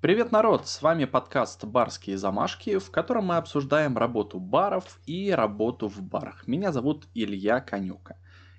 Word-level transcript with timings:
Привет, 0.00 0.30
народ! 0.30 0.68
С 0.68 0.80
вами 0.80 1.06
подкаст 1.06 1.64
«Барские 1.64 2.18
замашки», 2.18 2.78
в 2.78 2.88
котором 2.92 3.24
мы 3.24 3.36
обсуждаем 3.36 3.98
работу 3.98 4.38
баров 4.38 5.00
и 5.06 5.32
работу 5.32 5.88
в 5.88 6.00
барах. 6.02 6.46
Меня 6.46 6.70
зовут 6.70 7.08
Илья 7.14 7.60
Конюка. 7.60 8.16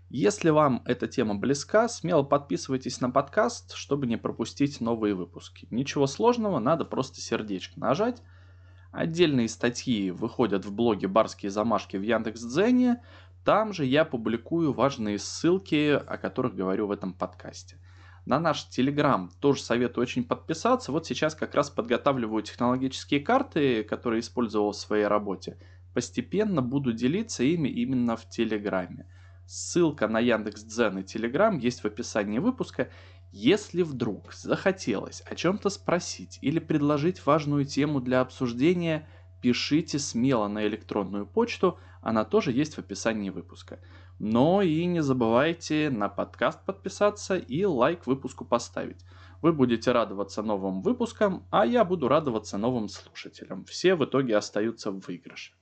Если 0.10 0.50
вам 0.50 0.82
эта 0.84 1.08
тема 1.08 1.36
близка, 1.36 1.88
смело 1.88 2.24
подписывайтесь 2.24 3.00
на 3.00 3.10
подкаст, 3.10 3.74
чтобы 3.74 4.06
не 4.06 4.18
пропустить 4.18 4.82
новые 4.82 5.16
выпуски. 5.16 5.66
Ничего 5.72 6.08
сложного, 6.08 6.60
надо 6.60 6.84
просто 6.84 7.22
сердечко 7.22 7.80
нажать. 7.80 8.22
Отдельные 8.92 9.48
статьи 9.48 10.12
выходят 10.12 10.66
в 10.66 10.74
блоге 10.74 11.08
«Барские 11.08 11.52
замашки» 11.52 11.96
в 11.96 12.02
Яндекс.Дзене. 12.02 13.02
Там 13.46 13.72
же 13.72 13.86
я 13.86 14.04
публикую 14.04 14.74
важные 14.74 15.18
ссылки, 15.18 15.92
о 15.92 16.18
которых 16.18 16.54
говорю 16.54 16.88
в 16.88 16.92
этом 16.92 17.14
подкасте– 17.14 17.78
на 18.30 18.40
наш 18.40 18.66
Телеграм 18.70 19.32
тоже 19.40 19.64
советую 19.64 20.04
очень 20.04 20.24
подписаться. 20.24 20.92
Вот 20.92 21.08
сейчас 21.08 21.34
как 21.34 21.56
раз 21.56 21.72
подготавливаю 21.72 22.44
технологические 22.44 23.22
карты, 23.22 23.84
которые 23.84 24.20
использовал 24.20 24.72
в 24.72 24.76
своей 24.76 25.08
работе. 25.08 25.58
Постепенно 25.96 26.62
буду 26.62 26.94
делиться 26.94 27.44
ими 27.44 27.70
именно 27.70 28.16
в 28.16 28.30
Телеграме. 28.30 29.08
Ссылка 29.48 30.08
на 30.08 30.20
Яндекс.Дзен 30.20 31.00
и 31.00 31.04
Телеграм 31.04 31.58
есть 31.58 31.82
в 31.82 31.86
описании 31.86 32.38
выпуска. 32.38 32.92
Если 33.32 33.82
вдруг 33.82 34.32
захотелось 34.32 35.24
о 35.26 35.34
чем-то 35.34 35.72
спросить 35.72 36.38
или 36.42 36.60
предложить 36.60 37.26
важную 37.26 37.66
тему 37.66 38.00
для 38.00 38.22
обсуждения, 38.22 39.10
пишите 39.42 39.98
смело 39.98 40.48
на 40.48 40.68
электронную 40.68 41.26
почту, 41.26 41.80
она 42.02 42.26
тоже 42.26 42.52
есть 42.52 42.76
в 42.76 42.80
описании 42.80 43.30
выпуска. 43.30 43.80
Но 44.20 44.62
и 44.62 44.86
не 44.86 45.02
забывайте 45.02 45.90
на 45.90 46.10
подкаст 46.10 46.66
подписаться 46.66 47.38
и 47.38 47.64
лайк 47.66 48.06
выпуску 48.08 48.46
поставить. 48.46 49.06
Вы 49.42 49.54
будете 49.54 49.92
радоваться 49.92 50.42
новым 50.42 50.82
выпускам, 50.82 51.46
а 51.50 51.66
я 51.66 51.86
буду 51.86 52.08
радоваться 52.08 52.58
новым 52.58 52.90
слушателям. 52.90 53.64
Все 53.66 53.96
в 53.96 54.04
итоге 54.04 54.36
остаются 54.36 54.92
в 54.92 55.00
выигрыше. 55.00 55.54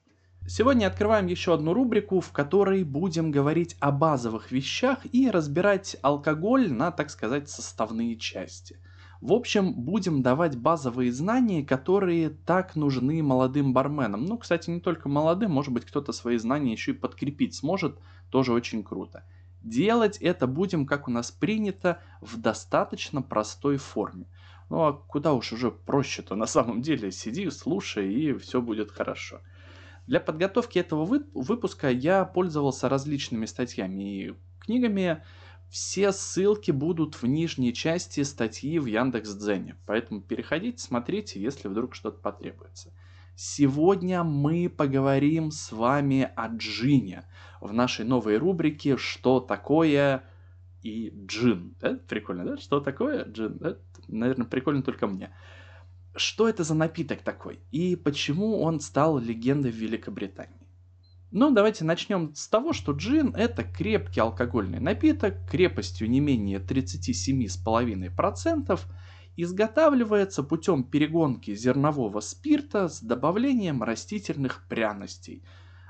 Сегодня 0.49 0.87
открываем 0.87 1.27
еще 1.27 1.53
одну 1.53 1.73
рубрику, 1.73 2.21
в 2.21 2.31
которой 2.31 2.83
будем 2.85 3.31
говорить 3.31 3.75
о 3.81 3.91
базовых 3.91 4.51
вещах 4.51 4.99
и 5.11 5.29
разбирать 5.29 5.97
алкоголь 6.01 6.71
на, 6.71 6.89
так 6.91 7.09
сказать, 7.09 7.49
составные 7.49 8.15
части. 8.15 8.79
В 9.21 9.33
общем, 9.33 9.73
будем 9.73 10.21
давать 10.21 10.57
базовые 10.57 11.11
знания, 11.11 11.63
которые 11.63 12.29
так 12.29 12.75
нужны 12.75 13.23
молодым 13.23 13.73
барменам. 13.73 14.25
Ну, 14.25 14.37
кстати, 14.37 14.69
не 14.69 14.79
только 14.79 15.09
молодым, 15.09 15.51
может 15.51 15.73
быть, 15.73 15.85
кто-то 15.85 16.11
свои 16.11 16.37
знания 16.37 16.71
еще 16.71 16.91
и 16.91 16.95
подкрепить 16.95 17.55
сможет, 17.55 17.97
тоже 18.29 18.53
очень 18.53 18.83
круто. 18.83 19.23
Делать 19.63 20.17
это 20.17 20.45
будем, 20.45 20.85
как 20.85 21.07
у 21.07 21.11
нас 21.11 21.31
принято, 21.31 21.99
в 22.21 22.39
достаточно 22.39 23.21
простой 23.21 23.77
форме. 23.77 24.27
Ну 24.69 24.83
а 24.83 24.93
куда 24.93 25.33
уж 25.33 25.53
уже 25.53 25.71
проще-то 25.71 26.35
на 26.35 26.45
самом 26.45 26.81
деле, 26.81 27.11
сиди, 27.11 27.49
слушай 27.49 28.13
и 28.13 28.33
все 28.33 28.61
будет 28.61 28.91
хорошо. 28.91 29.41
Для 30.05 30.19
подготовки 30.19 30.79
этого 30.79 31.05
выпуска 31.05 31.89
я 31.89 32.23
пользовался 32.23 32.87
различными 32.87 33.45
статьями 33.45 34.03
и 34.03 34.33
книгами, 34.59 35.23
все 35.69 36.11
ссылки 36.11 36.71
будут 36.71 37.21
в 37.21 37.23
нижней 37.25 37.73
части 37.73 38.23
статьи 38.23 38.79
в 38.79 38.85
Яндекс.Дзене, 38.85 39.75
поэтому 39.85 40.21
переходите, 40.21 40.81
смотрите, 40.81 41.41
если 41.41 41.67
вдруг 41.67 41.93
что-то 41.93 42.19
потребуется. 42.19 42.93
Сегодня 43.35 44.23
мы 44.23 44.67
поговорим 44.67 45.51
с 45.51 45.71
вами 45.71 46.31
о 46.35 46.47
джине 46.47 47.23
в 47.61 47.71
нашей 47.71 48.03
новой 48.03 48.37
рубрике 48.37 48.97
«Что 48.97 49.39
такое 49.39 50.23
и 50.81 51.13
джин». 51.27 51.75
Да? 51.79 51.99
Прикольно, 52.07 52.45
да? 52.45 52.57
Что 52.57 52.79
такое 52.79 53.25
джин? 53.25 53.57
Это, 53.61 53.79
наверное, 54.07 54.47
прикольно 54.47 54.81
только 54.81 55.05
мне. 55.05 55.35
Что 56.15 56.49
это 56.49 56.63
за 56.63 56.73
напиток 56.73 57.21
такой 57.21 57.59
и 57.69 57.95
почему 57.95 58.59
он 58.59 58.79
стал 58.79 59.19
легендой 59.19 59.71
в 59.71 59.75
Великобритании? 59.75 60.66
Ну, 61.31 61.51
давайте 61.51 61.83
начнем 61.83 62.33
с 62.35 62.47
того, 62.47 62.71
что 62.71 62.93
джин– 62.93 63.35
это 63.37 63.63
крепкий 63.63 64.21
алкогольный 64.21 64.79
напиток 64.79 65.35
крепостью 65.51 66.09
не 66.09 66.21
менее 66.21 66.59
37,5%, 66.59 68.79
изготавливается 69.35 70.41
путем 70.41 70.85
перегонки 70.85 71.53
зернового 71.53 72.21
спирта 72.21 72.87
с 72.87 73.01
добавлением 73.01 73.83
растительных 73.83 74.63
пряностей. 74.69 75.43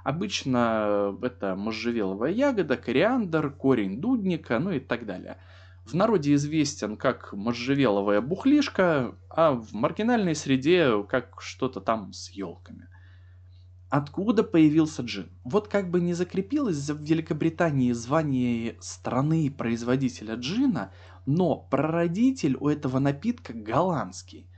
Обычно 0.04 1.16
это 1.22 1.56
можжевеловая 1.56 2.32
ягода, 2.32 2.76
кориандр, 2.76 3.52
корень 3.52 4.02
дудника, 4.02 4.58
ну 4.58 4.72
и 4.72 4.80
так 4.80 5.06
далее. 5.06 5.38
В 5.86 5.94
народе 5.94 6.34
известен 6.34 6.98
как 6.98 7.32
можжевеловая 7.34 8.22
бухлишка, 8.22 9.14
а 9.30 9.52
в 9.52 9.72
маргинальной 9.74 10.34
среде 10.34 11.04
как 11.08 11.40
что-то 11.42 11.80
там 11.80 12.12
с 12.12 12.32
елками– 12.32 12.88
Откуда 13.90 14.44
появился 14.44 15.02
джин? 15.02 15.30
Вот 15.46 15.70
как 15.70 15.90
бы 15.90 16.02
не 16.02 16.14
закрепилось 16.14 16.90
в 16.90 17.02
Великобритании 17.02 17.94
звание 17.94 18.76
страны 18.82 19.50
производителя 19.50 20.36
джина, 20.36 20.92
но 21.26 21.56
прародитель 21.56 22.58
у 22.60 22.68
этого 22.68 23.00
напитка 23.00 23.54
голландский. 23.54 24.50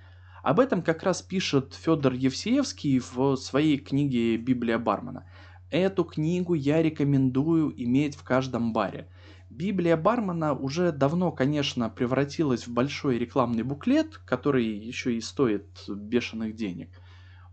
Об 0.42 0.60
этом 0.60 0.82
как 0.82 1.04
раз 1.04 1.22
пишет 1.22 1.76
Федор 1.76 2.14
Евсеевский 2.14 2.98
в 2.98 3.36
своей 3.36 3.78
книге 3.78 4.36
«Библия 4.38 4.80
бармена». 4.80 5.30
Эту 5.70 6.06
книгу 6.06 6.56
я 6.56 6.82
рекомендую 6.82 7.72
иметь 7.84 8.16
в 8.16 8.24
каждом 8.24 8.74
баре. 8.74 9.10
Библия 9.52 9.96
бармена 9.96 10.56
уже 10.56 10.92
давно, 10.92 11.32
конечно, 11.32 11.90
превратилась 11.90 12.66
в 12.66 12.74
большой 12.74 13.20
рекламный 13.20 13.62
буклет, 13.62 14.18
который 14.26 14.66
еще 14.66 15.16
и 15.16 15.22
стоит 15.22 15.68
бешеных 15.88 16.56
денег– 16.56 16.90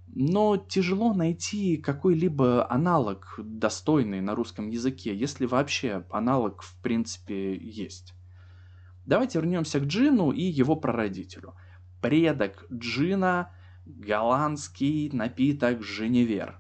но 0.09 0.57
тяжело 0.57 1.13
найти 1.13 1.77
какой-либо 1.77 2.71
аналог 2.71 3.35
достойный 3.39 4.21
на 4.21 4.35
русском 4.35 4.69
языке, 4.69 5.15
если 5.15 5.47
вообще 5.47 6.05
аналог 6.11 6.63
в 6.63 6.81
принципе 6.81 7.57
есть. 7.57 8.15
Давайте 9.05 9.39
вернемся 9.39 9.81
к 9.81 9.85
джину 9.85 10.31
и 10.31 10.43
его 10.43 10.77
прародителю. 10.77 11.55
Предок 12.01 12.65
джина– 12.73 13.51
голландский 13.87 15.11
напиток 15.13 15.83
Женевер. 15.83 16.59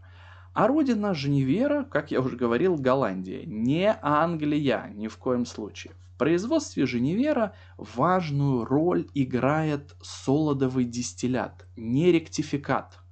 А 0.54 0.68
родина 0.68 1.12
Женевера, 1.12 1.84
как 1.84 2.10
я 2.10 2.20
уже 2.20 2.36
говорил, 2.36 2.76
Голландия, 2.76 3.44
не 3.44 3.92
Англия 4.00 4.90
ни 4.94 5.08
в 5.08 5.18
коем 5.18 5.44
случае. 5.44 5.92
В 6.14 6.18
производстве 6.18 6.86
Женевера 6.86 7.54
важную 7.76 8.64
роль 8.64 9.06
играет 9.12 9.94
солодовый 10.00 10.84
дистиллят, 10.84 11.66
не 11.76 12.10
ректификат– 12.10 13.00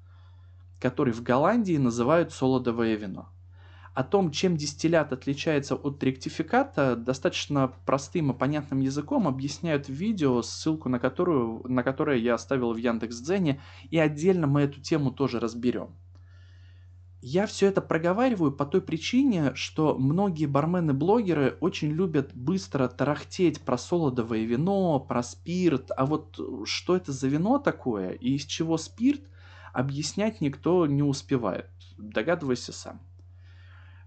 который 0.85 1.15
в 1.15 1.23
Голландии 1.23 1.79
называют 1.79 2.31
солодовое 2.31 2.97
вино. 2.97 3.31
О 3.95 4.05
том, 4.05 4.31
чем 4.31 4.55
дистиллят 4.55 5.15
отличается 5.15 5.77
от 5.77 6.05
ректификата, 6.05 6.95
достаточно 6.95 7.73
простым 7.87 8.33
и 8.33 8.35
понятным 8.35 8.81
языком 8.81 9.27
объясняют 9.27 9.87
в 9.87 9.93
видео, 9.93 10.43
ссылку 10.43 10.91
на, 10.91 10.99
которую, 10.99 11.63
на 11.67 11.83
которое 11.83 12.19
я 12.19 12.35
оставил 12.35 12.75
в 12.75 12.77
Яндекс.Дзене, 12.77 13.63
и 13.89 13.99
отдельно 13.99 14.47
мы 14.47 14.61
эту 14.61 14.79
тему 14.83 15.11
тоже 15.11 15.41
разберем. 15.41 15.97
Я 17.23 17.47
все 17.47 17.69
это 17.69 17.81
проговариваю 17.81 18.53
по 18.53 18.67
той 18.67 18.83
причине, 18.83 19.55
что 19.55 19.97
многие 19.97 20.45
бармены-блогеры 20.45 21.57
очень 21.63 21.93
любят 21.93 22.33
быстро 22.35 22.89
тарахтеть 22.89 23.63
про 23.63 23.79
солодовое 23.79 24.45
вино, 24.45 25.01
про 25.01 25.23
спирт, 25.23 25.91
а 25.97 26.05
вот 26.05 26.39
что 26.67 26.95
это 26.95 27.11
за 27.11 27.29
вино 27.29 27.59
такое 27.59 28.11
и 28.11 28.35
из 28.35 28.45
чего 28.45 28.77
спирт, 28.77 29.23
объяснять 29.75 30.41
никто 30.41 30.87
не 30.87 31.03
успевает. 31.03 31.69
Догадывайся 31.99 32.73
сам. 32.73 33.03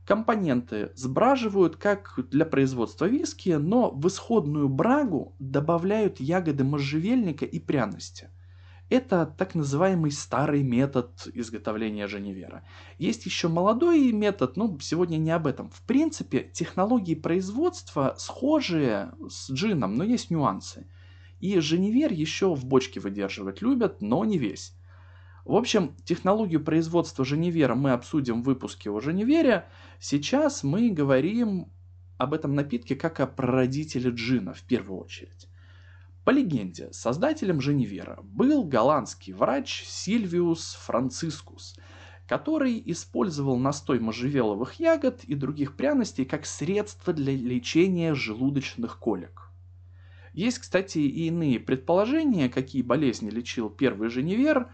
Компоненты 0.05 0.91
сбраживают 0.95 1.75
как 1.75 2.17
для 2.31 2.45
производства 2.45 3.05
виски, 3.05 3.49
но 3.49 3.91
в 3.91 4.07
исходную 4.07 4.69
брагу 4.69 5.35
добавляют 5.37 6.21
ягоды 6.21 6.63
можжевельника 6.63 7.43
и 7.43 7.59
пряности. 7.59 8.29
Это 8.89 9.25
так 9.25 9.53
называемый 9.53 10.11
старый 10.11 10.63
метод 10.63 11.27
изготовления 11.33 12.07
Женевера. 12.07 12.65
Есть 12.97 13.25
еще 13.25 13.49
молодой 13.49 14.13
метод, 14.13 14.55
но 14.55 14.77
сегодня 14.79 15.17
не 15.17 15.31
об 15.31 15.45
этом. 15.45 15.69
В 15.69 15.81
принципе, 15.81 16.49
технологии 16.53 17.15
производства 17.15 18.15
схожие 18.17 19.11
с 19.27 19.51
джином, 19.51 19.95
но 19.95 20.05
есть 20.05 20.31
нюансы. 20.31 20.87
И 21.41 21.59
Женевер 21.59 22.13
еще 22.13 22.55
в 22.55 22.63
бочке 22.63 23.01
выдерживать 23.01 23.61
любят, 23.61 24.01
но 24.01 24.23
не 24.23 24.37
весь. 24.37 24.76
В 25.47 25.55
общем, 25.55 25.95
технологию 26.03 26.61
производства 26.61 27.23
Женевера 27.23 27.73
мы 27.73 27.91
обсудим 27.91 28.41
в 28.43 28.45
выпуске 28.45 28.91
о 28.91 28.99
Женевере. 28.99 29.65
Сейчас 29.97 30.61
мы 30.61 30.89
говорим 30.89 31.71
об 32.17 32.33
этом 32.33 32.53
напитке 32.53 32.97
как 32.97 33.21
о 33.21 33.27
прародителе 33.27 34.09
джина 34.09 34.53
в 34.53 34.63
первую 34.63 34.99
очередь. 34.99 35.47
По 36.25 36.31
легенде, 36.31 36.89
создателем 36.91 37.61
Женевера 37.61 38.19
был 38.23 38.65
голландский 38.65 39.31
врач 39.31 39.85
Сильвиус 39.85 40.73
Францискус, 40.85 41.77
который 42.27 42.83
использовал 42.85 43.55
настой 43.57 44.01
можжевеловых 44.01 44.81
ягод 44.81 45.23
и 45.23 45.33
других 45.33 45.77
пряностей 45.77 46.25
как 46.25 46.45
средство 46.45 47.13
для 47.13 47.33
лечения 47.33 48.13
желудочных 48.13 48.99
колик. 48.99 49.49
Есть, 50.33 50.59
кстати, 50.59 50.97
и 50.97 51.27
иные 51.27 51.61
предположения, 51.61 52.49
какие 52.49 52.81
болезни 52.81 53.29
лечил 53.29 53.69
первый 53.69 54.09
Женевер, 54.09 54.67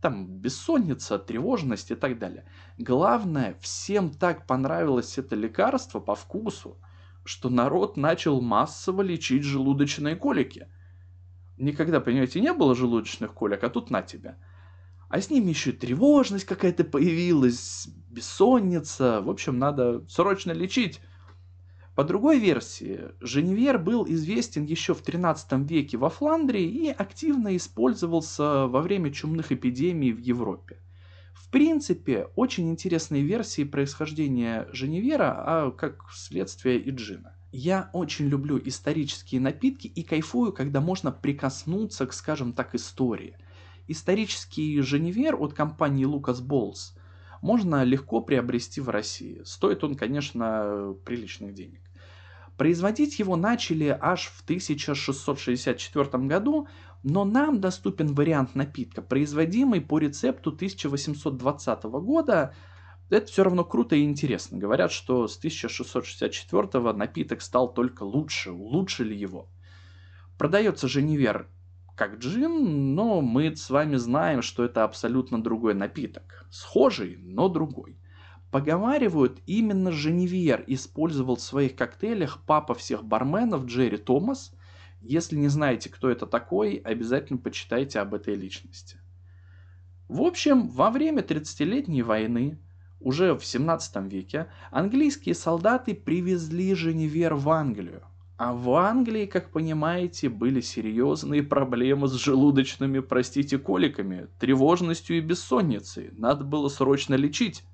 там 0.00 0.26
бессонница, 0.26 1.18
тревожность 1.18 1.90
и 1.90 1.94
так 1.94 2.18
далее. 2.18 2.44
Главное, 2.78 3.56
всем 3.60 4.10
так 4.10 4.46
понравилось 4.46 5.18
это 5.18 5.36
лекарство 5.36 6.00
по 6.00 6.14
вкусу, 6.14 6.80
что 7.24 7.50
народ 7.50 7.96
начал 7.96 8.40
массово 8.40 9.02
лечить 9.02 9.44
желудочные 9.44 10.16
колики. 10.16 10.68
Никогда, 11.58 12.00
понимаете, 12.00 12.40
не 12.40 12.52
было 12.52 12.74
желудочных 12.74 13.34
колик, 13.34 13.62
а 13.62 13.68
тут 13.68 13.90
на 13.90 14.02
тебя. 14.02 14.38
А 15.10 15.20
с 15.20 15.28
ними 15.28 15.50
еще 15.50 15.72
тревожность 15.72 16.44
какая-то 16.44 16.84
появилась, 16.84 17.88
бессонница. 18.08 19.20
В 19.20 19.28
общем, 19.28 19.58
надо 19.58 20.06
срочно 20.08 20.52
лечить. 20.52 21.00
По 21.94 22.04
другой 22.04 22.38
версии, 22.38 23.08
Женевьер 23.20 23.78
был 23.78 24.06
известен 24.06 24.64
еще 24.64 24.94
в 24.94 25.02
13 25.02 25.52
веке 25.68 25.98
во 25.98 26.08
Фландрии 26.08 26.64
и 26.64 26.88
активно 26.88 27.56
использовался 27.56 28.66
во 28.66 28.80
время 28.80 29.12
чумных 29.12 29.50
эпидемий 29.52 30.12
в 30.12 30.18
Европе. 30.18 30.78
В 31.34 31.50
принципе, 31.50 32.28
очень 32.36 32.70
интересные 32.70 33.22
версии 33.22 33.64
происхождения 33.64 34.68
Женевьера, 34.72 35.34
а 35.36 35.70
как 35.72 36.04
следствие 36.12 36.78
и 36.78 36.90
джина. 36.90 37.34
Я 37.50 37.90
очень 37.92 38.28
люблю 38.28 38.60
исторические 38.64 39.40
напитки 39.40 39.88
и 39.88 40.04
кайфую, 40.04 40.52
когда 40.52 40.80
можно 40.80 41.10
прикоснуться 41.10 42.06
к, 42.06 42.12
скажем 42.12 42.52
так, 42.52 42.76
истории. 42.76 43.36
Исторический 43.88 44.80
Женевьер 44.80 45.34
от 45.34 45.54
компании 45.54 46.06
Lucas 46.06 46.40
Balls 46.40 46.96
можно 47.40 47.84
легко 47.84 48.20
приобрести 48.20 48.80
в 48.80 48.88
России. 48.88 49.42
Стоит 49.44 49.82
он, 49.84 49.94
конечно, 49.94 50.94
приличных 51.04 51.54
денег. 51.54 51.80
Производить 52.56 53.18
его 53.18 53.36
начали 53.36 53.96
аж 53.98 54.26
в 54.26 54.42
1664 54.42 56.26
году, 56.26 56.68
но 57.02 57.24
нам 57.24 57.60
доступен 57.60 58.12
вариант 58.14 58.54
напитка, 58.54 59.00
производимый 59.00 59.80
по 59.80 59.98
рецепту 59.98 60.50
1820 60.50 61.84
года. 61.84 62.54
Это 63.08 63.26
все 63.26 63.44
равно 63.44 63.64
круто 63.64 63.96
и 63.96 64.04
интересно. 64.04 64.58
Говорят, 64.58 64.92
что 64.92 65.26
с 65.26 65.38
1664 65.38 66.92
напиток 66.92 67.40
стал 67.40 67.72
только 67.72 68.02
лучше. 68.02 68.50
Улучшили 68.50 69.14
его. 69.14 69.48
Продается 70.36 70.86
Женевер 70.86 71.48
как 72.00 72.16
джин, 72.16 72.94
но 72.94 73.20
мы 73.20 73.54
с 73.54 73.68
вами 73.68 73.96
знаем, 73.96 74.40
что 74.40 74.64
это 74.64 74.84
абсолютно 74.84 75.42
другой 75.42 75.74
напиток. 75.74 76.46
Схожий, 76.50 77.18
но 77.18 77.50
другой. 77.50 77.98
Поговаривают, 78.50 79.42
именно 79.44 79.92
Женевьер 79.92 80.64
использовал 80.66 81.36
в 81.36 81.42
своих 81.42 81.76
коктейлях 81.76 82.42
папа 82.46 82.72
всех 82.72 83.04
барменов 83.04 83.66
Джерри 83.66 83.98
Томас. 83.98 84.54
Если 85.02 85.36
не 85.36 85.48
знаете, 85.48 85.90
кто 85.90 86.08
это 86.08 86.24
такой, 86.24 86.76
обязательно 86.76 87.38
почитайте 87.38 88.00
об 88.00 88.14
этой 88.14 88.34
личности. 88.34 88.96
В 90.08 90.22
общем, 90.22 90.70
во 90.70 90.88
время 90.88 91.20
30-летней 91.20 92.00
войны, 92.00 92.58
уже 92.98 93.34
в 93.34 93.44
17 93.44 94.10
веке, 94.10 94.46
английские 94.70 95.34
солдаты 95.34 95.94
привезли 95.94 96.74
Женевьер 96.74 97.34
в 97.34 97.50
Англию. 97.50 98.04
А 98.40 98.54
в 98.54 98.70
Англии, 98.70 99.26
как 99.26 99.50
понимаете, 99.50 100.30
были 100.30 100.62
серьезные 100.62 101.42
проблемы 101.42 102.08
с 102.08 102.14
желудочными, 102.14 103.00
простите, 103.00 103.58
коликами, 103.58 104.28
тревожностью 104.38 105.18
и 105.18 105.20
бессонницей. 105.20 106.08
Надо 106.16 106.42
было 106.44 106.68
срочно 106.68 107.16
лечить. 107.16 107.64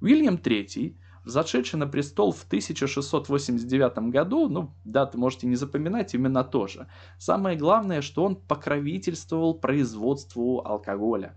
Уильям 0.00 0.34
III, 0.34 0.96
взошедший 1.24 1.78
на 1.78 1.86
престол 1.86 2.32
в 2.32 2.42
1689 2.46 4.10
году, 4.10 4.48
ну, 4.48 4.74
даты 4.84 5.18
можете 5.18 5.46
не 5.46 5.54
запоминать, 5.54 6.14
именно 6.14 6.42
тоже. 6.42 6.88
Самое 7.18 7.56
главное, 7.56 8.02
что 8.02 8.24
он 8.24 8.34
покровительствовал 8.34 9.54
производству 9.54 10.66
алкоголя. 10.66 11.36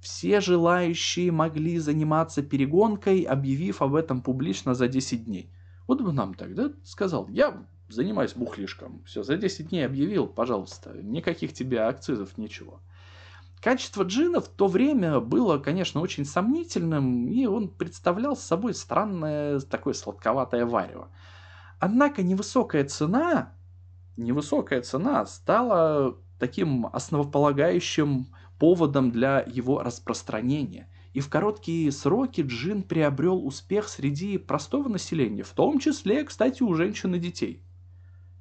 Все 0.00 0.40
желающие 0.40 1.30
могли 1.30 1.76
заниматься 1.76 2.42
перегонкой, 2.42 3.20
объявив 3.20 3.82
об 3.82 3.96
этом 3.96 4.22
публично 4.22 4.72
за 4.72 4.88
10 4.88 5.26
дней. 5.26 5.52
Вот 5.90 6.02
бы 6.02 6.12
нам 6.12 6.34
тогда 6.34 6.70
сказал, 6.84 7.26
я 7.30 7.66
занимаюсь 7.88 8.34
бухлишком. 8.34 9.02
Все, 9.06 9.24
за 9.24 9.36
10 9.36 9.70
дней 9.70 9.84
объявил, 9.84 10.28
пожалуйста, 10.28 10.92
никаких 11.02 11.52
тебе 11.52 11.80
акцизов, 11.80 12.38
ничего. 12.38 12.80
Качество 13.60 14.04
джина 14.04 14.40
в 14.40 14.46
то 14.46 14.68
время 14.68 15.18
было, 15.18 15.58
конечно, 15.58 16.00
очень 16.00 16.24
сомнительным, 16.24 17.26
и 17.26 17.44
он 17.46 17.66
представлял 17.66 18.36
собой 18.36 18.74
странное 18.74 19.58
такое 19.58 19.92
сладковатое 19.92 20.64
варево. 20.64 21.08
Однако 21.80 22.22
невысокая 22.22 22.84
цена, 22.84 23.52
невысокая 24.16 24.82
цена 24.82 25.26
стала 25.26 26.16
таким 26.38 26.86
основополагающим 26.86 28.28
поводом 28.60 29.10
для 29.10 29.40
его 29.40 29.82
распространения. 29.82 30.88
И 31.12 31.20
в 31.20 31.28
короткие 31.28 31.90
сроки 31.90 32.42
джин 32.42 32.82
приобрел 32.82 33.44
успех 33.44 33.88
среди 33.88 34.38
простого 34.38 34.88
населения, 34.88 35.42
в 35.42 35.50
том 35.50 35.78
числе, 35.78 36.24
кстати, 36.24 36.62
у 36.62 36.72
женщин 36.74 37.14
и 37.14 37.18
детей. 37.18 37.62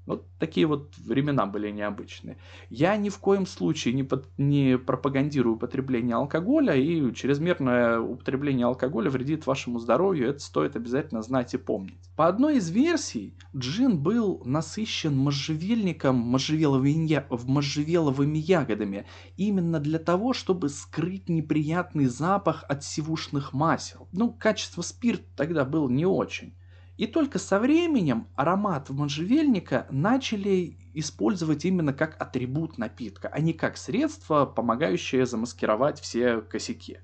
Вот 0.09 0.25
такие 0.39 0.65
вот 0.65 0.97
времена 0.97 1.45
были 1.45 1.69
необычные. 1.69 2.37
Я 2.71 2.97
ни 2.97 3.09
в 3.09 3.19
коем 3.19 3.45
случае 3.45 3.93
не, 3.93 4.03
под, 4.03 4.27
не 4.39 4.79
пропагандирую 4.79 5.57
употребление 5.57 6.15
алкоголя, 6.15 6.73
и 6.73 7.13
чрезмерное 7.13 7.99
употребление 7.99 8.65
алкоголя 8.65 9.11
вредит 9.11 9.45
вашему 9.45 9.77
здоровью, 9.77 10.29
это 10.29 10.39
стоит 10.39 10.75
обязательно 10.75 11.21
знать 11.21 11.53
и 11.53 11.59
помнить. 11.59 12.09
По 12.15 12.27
одной 12.27 12.57
из 12.57 12.71
версий, 12.71 13.35
джин 13.55 13.99
был 13.99 14.41
насыщен 14.45 15.15
можжевельником 15.15 16.15
можжевеловыми, 16.15 17.23
можжевеловыми 17.45 18.39
ягодами 18.39 19.05
именно 19.37 19.79
для 19.79 19.99
того, 19.99 20.33
чтобы 20.33 20.69
скрыть 20.69 21.29
неприятный 21.29 22.07
запах 22.07 22.65
от 22.67 22.83
сивушных 22.83 23.53
масел. 23.53 24.07
Ну, 24.11 24.33
качество 24.33 24.81
спирта 24.81 25.27
тогда 25.35 25.65
было 25.65 25.87
не 25.87 26.07
очень. 26.07 26.55
И 26.99 27.07
только 27.07 27.39
со 27.39 27.59
временем 27.59 28.27
аромат 28.35 28.89
можжевельника 28.89 29.87
начали 29.89 30.75
использовать 30.93 31.63
именно 31.63 31.93
как 31.93 32.21
атрибут 32.21 32.77
напитка, 32.77 33.29
а 33.29 33.39
не 33.39 33.53
как 33.53 33.77
средство, 33.77 34.45
помогающее 34.45 35.25
замаскировать 35.25 36.01
все 36.01 36.41
косяки. 36.41 36.97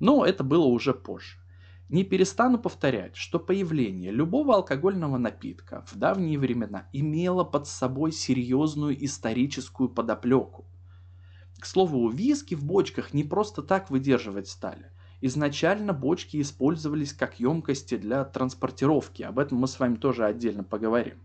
Но 0.00 0.26
это 0.26 0.42
было 0.42 0.64
уже 0.66 0.94
позже. 0.94 1.36
Не 1.88 2.02
перестану 2.02 2.58
повторять, 2.58 3.14
что 3.14 3.38
появление 3.38 4.10
любого 4.10 4.56
алкогольного 4.56 5.16
напитка 5.16 5.84
в 5.86 5.94
давние 5.96 6.40
времена 6.40 6.88
имело 6.92 7.44
под 7.44 7.68
собой 7.68 8.10
серьезную 8.10 9.04
историческую 9.04 9.88
подоплеку. 9.88 10.64
К 11.60 11.66
слову, 11.66 12.08
виски 12.08 12.56
в 12.56 12.64
бочках 12.64 13.14
не 13.14 13.22
просто 13.22 13.62
так 13.62 13.90
выдерживать 13.90 14.48
стали. 14.48 14.90
Изначально 15.20 15.92
бочки 15.92 16.40
использовались 16.40 17.12
как 17.12 17.40
емкости 17.40 17.96
для 17.96 18.24
транспортировки. 18.24 19.22
Об 19.22 19.38
этом 19.38 19.58
мы 19.58 19.68
с 19.68 19.78
вами 19.78 19.96
тоже 19.96 20.24
отдельно 20.24 20.62
поговорим. 20.62 21.18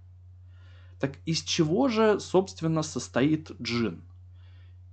Так 0.99 1.17
из 1.25 1.41
чего 1.41 1.89
же, 1.89 2.19
собственно, 2.19 2.83
состоит 2.83 3.51
джин? 3.61 4.03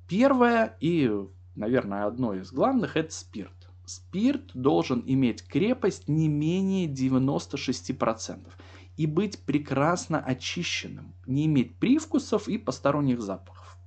Первое 0.08 0.76
и, 0.80 1.10
наверное, 1.54 2.06
одно 2.06 2.34
из 2.34 2.50
главных– 2.50 2.96
это 2.96 3.12
спирт. 3.14 3.52
Спирт 3.84 4.50
должен 4.54 5.02
иметь 5.06 5.46
крепость 5.46 6.08
не 6.08 6.28
менее 6.28 6.88
96% 6.88 8.48
и 8.96 9.06
быть 9.06 9.38
прекрасно 9.40 10.18
очищенным, 10.18 11.14
не 11.26 11.46
иметь 11.46 11.76
привкусов 11.76 12.48
и 12.48 12.58
посторонних 12.58 13.20
запахов. 13.20 13.78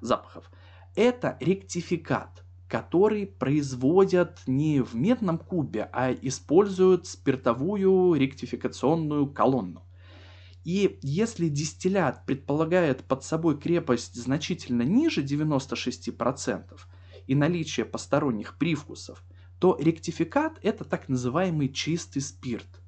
запахов. 0.00 0.50
Это 0.94 1.36
ректификат 1.40 2.43
который 2.74 3.24
производят 3.24 4.40
не 4.48 4.80
в 4.80 4.96
медном 4.96 5.38
кубе, 5.38 5.88
а 5.92 6.10
используют 6.10 7.06
спиртовую 7.06 8.14
ректификационную 8.14 9.28
колонну. 9.28 9.84
И 10.64 10.98
если 11.00 11.48
дистиллят 11.48 12.26
предполагает 12.26 13.04
под 13.04 13.22
собой 13.22 13.60
крепость 13.60 14.20
значительно 14.20 14.82
ниже 14.82 15.22
96% 15.22 16.64
и 17.28 17.36
наличие 17.36 17.86
посторонних 17.86 18.58
привкусов, 18.58 19.22
то 19.60 19.78
ректификат 19.80 20.58
это 20.60 20.82
так 20.82 21.08
называемый 21.08 21.68
чистый 21.68 22.22
спирт. 22.22 22.80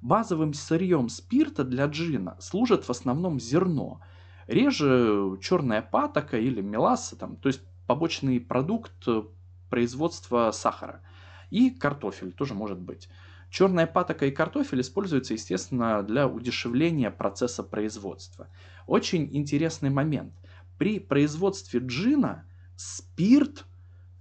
Базовым 0.00 0.54
сырьем 0.54 1.10
спирта 1.10 1.62
для 1.62 1.84
джина 1.84 2.38
служит 2.40 2.84
в 2.84 2.90
основном 2.90 3.38
зерно, 3.38 4.00
реже 4.46 5.36
черная 5.42 5.82
патока 5.82 6.38
или 6.38 6.62
меласса, 6.62 7.16
там, 7.16 7.36
то 7.36 7.48
есть 7.48 7.60
побочный 7.86 8.40
продукт 8.40 8.92
э, 9.06 9.22
производства 9.70 10.50
сахара. 10.52 11.02
И 11.50 11.70
картофель 11.70 12.32
тоже 12.32 12.54
может 12.54 12.78
быть. 12.78 13.08
Черная 13.50 13.86
патока 13.86 14.26
и 14.26 14.30
картофель 14.30 14.80
используются, 14.80 15.34
естественно, 15.34 16.02
для 16.02 16.26
удешевления 16.26 17.10
процесса 17.10 17.62
производства. 17.62 18.48
Очень 18.86 19.28
интересный 19.36 19.90
момент. 19.90 20.34
При 20.78 20.98
производстве 20.98 21.80
джина 21.80 22.44
спирт 22.76 23.64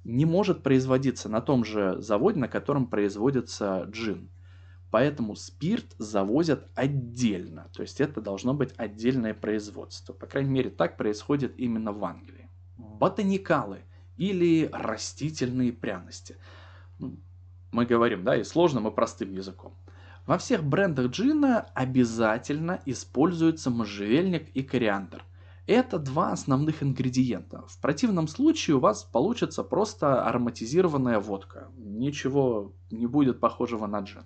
не 0.04 0.26
может 0.26 0.62
производиться 0.62 1.28
на 1.30 1.42
том 1.42 1.66
же 1.66 2.00
заводе, 2.00 2.40
на 2.40 2.48
котором 2.48 2.88
производится 2.88 3.84
джин. 3.90 4.30
Поэтому 4.92 5.36
спирт 5.36 5.96
завозят 5.98 6.70
отдельно. 6.76 7.70
То 7.74 7.82
есть 7.82 8.00
это 8.00 8.22
должно 8.22 8.54
быть 8.54 8.74
отдельное 8.78 9.34
производство. 9.34 10.14
По 10.14 10.28
крайней 10.28 10.52
мере, 10.52 10.70
так 10.70 10.96
происходит 10.96 11.60
именно 11.60 11.92
в 11.92 12.06
Англии. 12.06 12.45
Ботаникалы 12.78 13.80
или 14.18 14.70
растительные 14.72 15.74
пряности. 15.74 16.38
Ну, 17.00 17.18
мы 17.72 17.86
говорим, 17.86 18.24
да, 18.24 18.36
и 18.38 18.44
сложным, 18.44 18.88
и 18.88 18.92
простым 18.92 19.32
языком. 19.32 19.74
Во 20.26 20.38
всех 20.38 20.64
брендах 20.64 21.12
джина 21.12 21.68
обязательно 21.76 22.82
используется 22.86 23.70
можжевельник 23.70 24.50
и 24.56 24.64
кориандр. 24.64 25.24
Это 25.68 25.98
два 26.00 26.32
основных 26.32 26.84
ингредиента. 26.84 27.66
В 27.68 27.80
противном 27.80 28.28
случае 28.28 28.78
у 28.78 28.80
вас 28.80 29.04
получится 29.04 29.64
просто 29.64 30.24
ароматизированная 30.24 31.20
водка. 31.20 31.70
Ничего 31.76 32.74
не 32.92 33.08
будет 33.08 33.40
похожего 33.40 33.88
на 33.88 34.02
джин. 34.02 34.26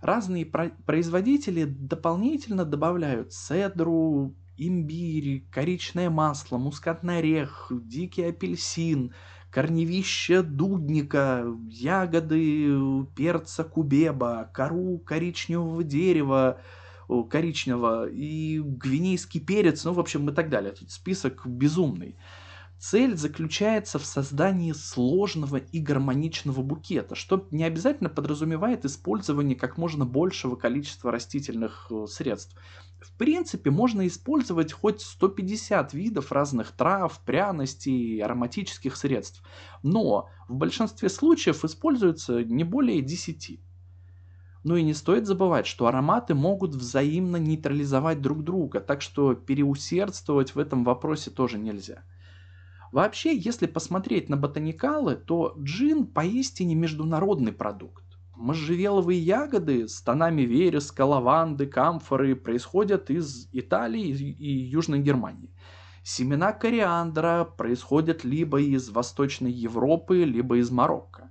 Разные 0.00 0.46
производители 0.46 1.64
дополнительно 1.64 2.64
добавляют 2.64 3.32
цедру, 3.32 4.34
имбирь, 4.60 5.46
коричное 5.50 6.10
масло, 6.10 6.58
мускатный 6.58 7.18
орех, 7.18 7.70
дикий 7.70 8.24
апельсин, 8.24 9.14
корневище 9.50 10.42
дудника, 10.42 11.44
ягоды 11.68 13.06
перца 13.16 13.64
кубеба, 13.64 14.50
кору 14.52 14.98
коричневого 14.98 15.82
дерева, 15.82 16.60
коричневого 17.30 18.08
и 18.08 18.60
гвинейский 18.60 19.40
перец, 19.40 19.84
ну, 19.84 19.94
в 19.94 20.00
общем, 20.00 20.28
и 20.28 20.32
так 20.34 20.50
далее. 20.50 20.72
Тут 20.72 20.90
список 20.90 21.46
безумный. 21.46 22.16
Цель 22.78 23.14
заключается 23.14 23.98
в 23.98 24.06
создании 24.06 24.72
сложного 24.72 25.56
и 25.56 25.80
гармоничного 25.80 26.62
букета, 26.62 27.14
что 27.14 27.46
не 27.50 27.64
обязательно 27.64 28.08
подразумевает 28.08 28.86
использование 28.86 29.54
как 29.54 29.76
можно 29.76 30.06
большего 30.06 30.56
количества 30.56 31.12
растительных 31.12 31.88
э, 31.90 32.06
средств. 32.08 32.56
В 33.00 33.16
принципе, 33.16 33.70
можно 33.70 34.06
использовать 34.06 34.72
хоть 34.72 35.00
150 35.00 35.94
видов 35.94 36.32
разных 36.32 36.72
трав, 36.72 37.18
пряностей, 37.24 38.22
ароматических 38.22 38.94
средств, 38.94 39.42
но 39.82 40.28
в 40.48 40.54
большинстве 40.54 41.08
случаев 41.08 41.64
используется 41.64 42.44
не 42.44 42.62
более 42.62 43.00
10. 43.00 43.60
Ну 44.64 44.76
и 44.76 44.82
не 44.82 44.92
стоит 44.92 45.26
забывать, 45.26 45.66
что 45.66 45.86
ароматы 45.86 46.34
могут 46.34 46.74
взаимно 46.74 47.36
нейтрализовать 47.36 48.20
друг 48.20 48.44
друга, 48.44 48.80
так 48.80 49.00
что 49.00 49.34
переусердствовать 49.34 50.54
в 50.54 50.58
этом 50.58 50.84
вопросе 50.84 51.30
тоже 51.30 51.58
нельзя. 51.58 52.02
Вообще, 52.92 53.34
если 53.34 53.66
посмотреть 53.66 54.28
на 54.28 54.36
ботаникалы, 54.36 55.14
то 55.16 55.54
джин 55.58 56.06
поистине 56.06 56.74
международный 56.74 57.52
продукт. 57.52 58.04
Можжевеловые 58.40 59.20
ягоды 59.20 59.86
с 59.86 60.00
тонами 60.00 60.40
вереска, 60.40 61.04
лаванды, 61.04 61.66
камфоры 61.66 62.34
происходят 62.34 63.10
из 63.10 63.50
Италии 63.52 64.08
и 64.08 64.50
Южной 64.50 65.00
Германии. 65.00 65.50
Семена 66.02 66.54
кориандра 66.54 67.44
происходят 67.44 68.24
либо 68.24 68.58
из 68.58 68.88
Восточной 68.88 69.52
Европы, 69.52 70.24
либо 70.24 70.56
из 70.56 70.70
Марокко. 70.70 71.30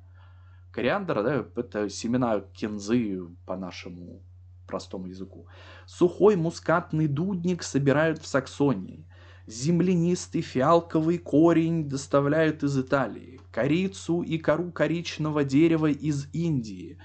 Кориандр, 0.72 1.24
да, 1.24 1.46
это 1.60 1.90
семена 1.90 2.42
кинзы 2.54 3.22
по 3.48 3.58
нашему 3.58 4.22
простому 4.68 5.08
языку. 5.08 5.48
Сухой 5.88 6.36
мускатный 6.36 7.08
дудник 7.08 7.64
собирают 7.64 8.20
в 8.20 8.28
Саксонии– 8.28 9.08
Землянистый 9.50 10.42
фиалковый 10.42 11.18
корень 11.18 11.90
доставляют 11.90 12.62
из 12.62 12.78
Италии, 12.78 13.42
корицу 13.52 14.22
и 14.22 14.38
кору 14.38 14.72
коричного 14.72 15.44
дерева 15.44 15.90
из 15.90 16.28
Индии, 16.34 17.00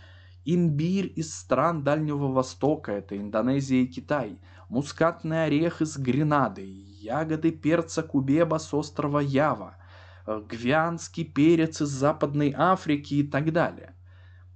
имбирь 0.45 1.11
из 1.17 1.35
стран 1.35 1.83
Дальнего 1.83 2.31
Востока, 2.31 2.93
это 2.93 3.17
Индонезия 3.17 3.85
и 3.85 3.87
Китай, 3.87 4.39
мускатный 4.69 5.47
орех 5.47 5.81
из 5.81 5.97
Гренады, 5.97 6.67
ягоды 7.01 7.51
перца 7.51 8.03
кубеба 8.03 8.59
с 8.59 8.75
острова 8.75 9.21
Ява, 9.21 9.79
э, 10.27 10.43
гвианский 10.47 11.25
перец 11.25 11.81
из 11.81 11.89
Западной 11.89 12.53
Африки 12.55 13.15
и 13.15 13.23
так 13.27 13.55
далее. 13.55 13.94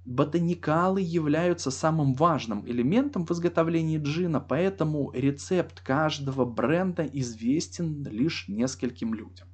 Ботаникалы 0.05 1.01
являются 1.01 1.71
самым 1.71 2.13
важным 2.13 2.65
элементом 2.65 3.25
в 3.25 3.31
изготовлении 3.31 3.99
джина, 3.99 4.39
поэтому 4.39 5.11
рецепт 5.13 5.81
каждого 5.81 6.45
бренда 6.45 7.03
известен 7.03 8.03
лишь 8.05 8.47
нескольким 8.47 9.13
людям. 9.13 9.47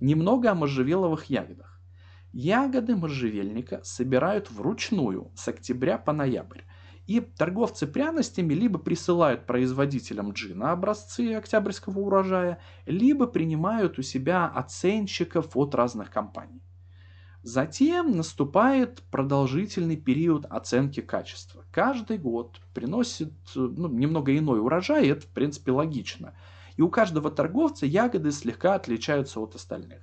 Немного 0.00 0.50
о 0.50 0.54
можжевеловых 0.54 1.26
ягодах. 1.26 1.80
Ягоды 2.32 2.94
можжевельника 2.96 3.80
собирают 3.82 4.50
вручную 4.50 5.30
с 5.34 5.48
октября 5.48 5.98
по 5.98 6.12
ноябрь. 6.12 6.62
И 7.06 7.20
торговцы 7.20 7.86
пряностями 7.88 8.54
либо 8.54 8.78
присылают 8.78 9.46
производителям 9.46 10.32
джина 10.32 10.70
образцы 10.70 11.34
октябрьского 11.34 11.98
урожая, 11.98 12.60
либо 12.86 13.26
принимают 13.26 13.98
у 13.98 14.02
себя 14.02 14.46
оценщиков 14.46 15.56
от 15.56 15.74
разных 15.74 16.10
компаний. 16.10 16.62
Затем 17.42 18.16
наступает 18.16 19.02
продолжительный 19.10 19.96
период 19.96 20.44
оценки 20.44 21.00
качества. 21.00 21.64
Каждый 21.72 22.18
год 22.18 22.60
приносит 22.74 23.32
ну, 23.54 23.88
немного 23.88 24.36
иной 24.36 24.60
урожай, 24.60 25.08
это 25.08 25.22
в 25.22 25.30
принципе 25.30 25.72
логично. 25.72 26.34
И 26.76 26.82
у 26.82 26.90
каждого 26.90 27.30
торговца 27.30 27.86
ягоды 27.86 28.30
слегка 28.30 28.74
отличаются 28.74 29.40
от 29.40 29.54
остальных. 29.54 30.02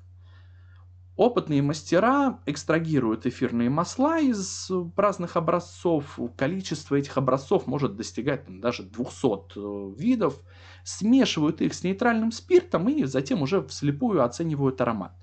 Опытные 1.16 1.64
мастера 1.64 2.40
экстрагируют 2.46 3.26
эфирные 3.26 3.72
масла 3.72 4.20
из 4.20 4.72
разных 4.96 5.36
образцов. 5.36 6.20
Количество 6.36 6.96
этих 6.96 7.18
образцов 7.18 7.66
может 7.66 7.96
достигать 7.96 8.46
там, 8.46 8.62
даже 8.62 8.84
200 8.84 9.58
э, 9.58 9.96
видов. 9.98 10.40
Смешивают 10.84 11.62
их 11.62 11.74
с 11.74 11.84
нейтральным 11.84 12.32
спиртом 12.32 12.88
и 12.90 13.04
затем 13.06 13.42
уже 13.42 13.64
вслепую 13.64 14.24
оценивают 14.24 14.80
аромат. 14.80 15.16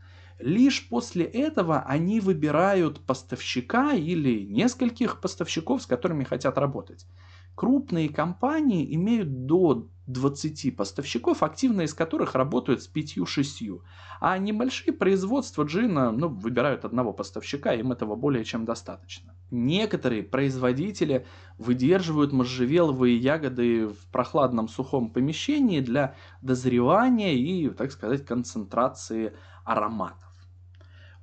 Лишь 0.44 0.86
после 0.90 1.24
этого 1.24 1.80
они 1.80 2.20
выбирают 2.20 3.00
поставщика 3.00 3.94
или 3.94 4.44
нескольких 4.44 5.22
поставщиков, 5.22 5.80
с 5.80 5.86
которыми 5.86 6.22
хотят 6.24 6.58
работать. 6.58 7.06
Крупные 7.54 8.10
компании 8.10 8.94
имеют 8.94 9.46
до 9.46 9.88
20 10.06 10.76
поставщиков, 10.76 11.42
активные 11.42 11.86
из 11.86 11.94
которых 11.94 12.34
работают 12.34 12.82
с 12.82 12.90
5-6. 12.94 13.80
А 14.20 14.36
небольшие 14.36 14.92
производства 14.92 15.62
джина 15.62 16.12
ну, 16.12 16.28
выбирают 16.28 16.84
одного 16.84 17.14
поставщика, 17.14 17.72
им 17.72 17.92
этого 17.92 18.14
более 18.14 18.44
чем 18.44 18.66
достаточно. 18.66 19.34
Некоторые 19.50 20.22
производители 20.22 21.24
выдерживают 21.56 22.34
можжевеловые 22.34 23.16
ягоды 23.16 23.86
в 23.86 24.06
прохладном 24.12 24.68
сухом 24.68 25.08
помещении 25.08 25.80
для 25.80 26.16
дозревания 26.42 27.32
и, 27.32 27.70
так 27.70 27.92
сказать, 27.92 28.26
концентрации 28.26 29.32
аромата. 29.64 30.18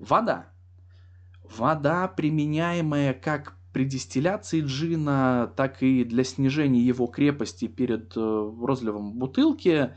Вода. 0.02 0.48
Вода, 1.44 2.08
применяемая 2.08 3.14
как 3.14 3.56
при 3.72 3.86
дистилляции 3.86 4.62
джина, 4.62 5.54
так 5.56 5.84
и 5.84 6.04
для 6.04 6.24
снижения 6.24 6.82
его 6.82 7.06
крепости 7.06 7.68
перед 7.68 8.18
э, 8.18 8.52
розливом 8.62 9.12
в 9.12 9.16
бутылке, 9.16 9.96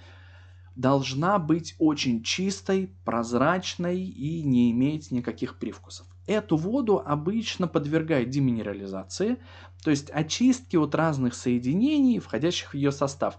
должна 0.76 1.38
быть 1.38 1.74
очень 1.78 2.22
чистой, 2.22 2.94
прозрачной 3.06 3.98
и 4.04 4.42
не 4.42 4.70
иметь 4.72 5.10
никаких 5.10 5.58
привкусов. 5.58 6.06
Эту 6.26 6.56
воду 6.56 7.02
обычно 7.04 7.66
подвергают 7.66 8.28
деминерализации, 8.28 9.38
то 9.82 9.90
есть 9.90 10.10
очистке 10.10 10.78
от 10.78 10.94
разных 10.94 11.34
соединений, 11.34 12.18
входящих 12.18 12.72
в 12.72 12.74
ее 12.74 12.92
состав. 12.92 13.38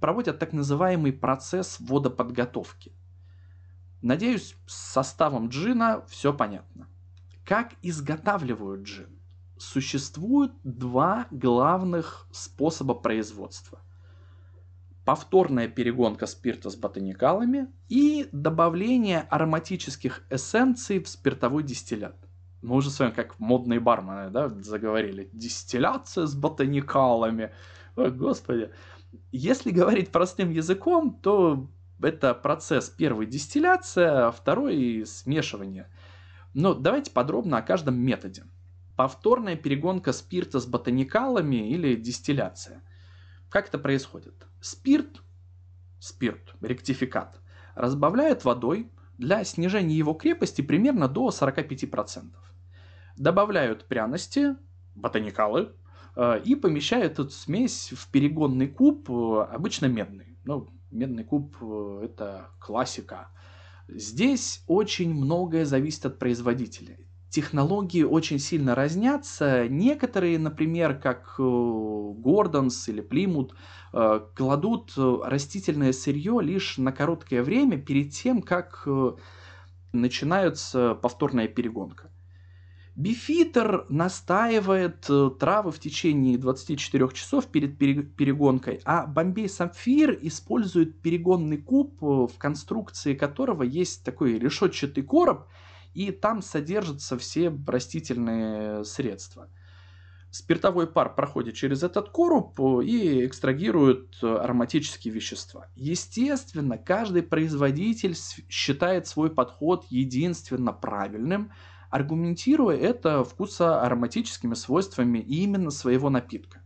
Проводят 0.00 0.38
так 0.38 0.52
называемый 0.52 1.12
процесс 1.12 1.78
водоподготовки. 1.80 2.92
Надеюсь, 4.02 4.56
с 4.66 4.92
составом 4.92 5.48
джина 5.48 6.04
все 6.08 6.32
понятно. 6.32 6.88
Как 7.44 7.74
изготавливают 7.82 8.82
джин? 8.82 9.18
Существует 9.58 10.52
два 10.64 11.26
главных 11.30 12.26
способа 12.30 12.94
производства. 12.94 13.80
Повторная 15.04 15.68
перегонка 15.68 16.26
спирта 16.26 16.68
с 16.68 16.76
ботаникалами 16.76 17.68
и 17.88 18.28
добавление 18.32 19.20
ароматических 19.20 20.26
эссенций 20.28 20.98
в 21.02 21.08
спиртовой 21.08 21.62
дистиллят. 21.62 22.16
Мы 22.60 22.74
уже 22.74 22.90
с 22.90 22.98
вами 22.98 23.12
как 23.12 23.38
модные 23.38 23.78
бармены 23.78 24.30
да, 24.30 24.48
заговорили. 24.60 25.30
Дистилляция 25.32 26.26
с 26.26 26.34
ботаникалами. 26.34 27.52
О, 27.94 28.10
господи. 28.10 28.70
Если 29.30 29.70
говорить 29.70 30.10
простым 30.10 30.50
языком, 30.50 31.18
то 31.22 31.70
это 32.00 32.34
процесс 32.34 32.88
первый 32.88 33.26
дистилляция, 33.26 34.28
а 34.28 34.30
второй 34.30 35.04
смешивание. 35.06 35.88
Но 36.54 36.74
давайте 36.74 37.10
подробно 37.10 37.58
о 37.58 37.62
каждом 37.62 37.96
методе. 37.96 38.44
Повторная 38.96 39.56
перегонка 39.56 40.12
спирта 40.12 40.58
с 40.58 40.66
ботаникалами 40.66 41.70
или 41.70 41.96
дистилляция. 41.96 42.82
Как 43.50 43.68
это 43.68 43.78
происходит? 43.78 44.46
Спирт, 44.60 45.22
спирт, 46.00 46.54
ректификат, 46.60 47.40
разбавляют 47.74 48.44
водой 48.44 48.90
для 49.18 49.44
снижения 49.44 49.94
его 49.94 50.14
крепости 50.14 50.62
примерно 50.62 51.08
до 51.08 51.28
45%. 51.28 52.32
Добавляют 53.16 53.84
пряности, 53.84 54.56
ботаникалы, 54.94 55.72
э, 56.16 56.40
и 56.44 56.54
помещают 56.54 57.18
эту 57.18 57.30
смесь 57.30 57.92
в 57.92 58.10
перегонный 58.10 58.68
куб, 58.68 59.08
э, 59.10 59.42
обычно 59.50 59.86
медный. 59.86 60.38
Ну, 60.44 60.68
медный 60.90 61.24
куб– 61.24 61.56
это 62.02 62.50
классика. 62.58 63.28
Здесь 63.88 64.62
очень 64.66 65.14
многое 65.14 65.64
зависит 65.64 66.06
от 66.06 66.18
производителя. 66.18 66.98
Технологии 67.28 68.02
очень 68.02 68.38
сильно 68.38 68.74
разнятся. 68.74 69.68
Некоторые, 69.68 70.38
например, 70.38 70.98
как 70.98 71.34
Гордонс 71.38 72.88
или 72.88 73.00
Плимут, 73.00 73.54
кладут 73.92 74.94
растительное 74.96 75.92
сырье 75.92 76.40
лишь 76.42 76.78
на 76.78 76.92
короткое 76.92 77.42
время 77.42 77.78
перед 77.78 78.12
тем, 78.12 78.42
как 78.42 78.88
начинается 79.92 80.94
повторная 80.94 81.48
перегонка. 81.48 82.10
Бифитер 82.96 83.84
настаивает 83.90 85.04
э, 85.10 85.30
травы 85.38 85.70
в 85.70 85.78
течение 85.78 86.38
24 86.38 87.10
часов 87.12 87.46
перед 87.48 87.76
перегонкой, 87.76 88.80
а 88.86 89.06
Бомбей 89.06 89.50
Самфир 89.50 90.18
использует 90.22 91.02
перегонный 91.02 91.58
куб, 91.58 92.02
э, 92.02 92.06
в 92.06 92.38
конструкции 92.38 93.12
которого 93.12 93.64
есть 93.64 94.02
такой 94.02 94.38
решетчатый 94.38 95.02
короб, 95.04 95.46
и 95.92 96.10
там 96.10 96.40
содержатся 96.40 97.18
все 97.18 97.54
растительные 97.66 98.82
средства. 98.86 99.50
Спиртовой 100.30 100.86
пар 100.86 101.14
проходит 101.14 101.54
через 101.54 101.82
этот 101.82 102.08
короб 102.08 102.58
э, 102.58 102.82
и 102.82 103.26
экстрагирует 103.26 104.16
ароматические 104.22 105.12
вещества. 105.12 105.68
Естественно, 105.74 106.78
каждый 106.78 107.22
производитель 107.22 108.16
считает 108.48 109.06
свой 109.06 109.28
подход 109.28 109.84
единственно 109.90 110.72
правильным– 110.72 111.52
аргументируя 111.96 112.76
это 112.76 113.24
вкусоароматическими 113.24 114.52
свойствами 114.52 115.18
именно 115.18 115.70
своего 115.70 116.10
напитка. 116.10 116.60